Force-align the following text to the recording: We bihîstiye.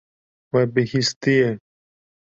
We 0.51 0.61
bihîstiye. 0.73 1.49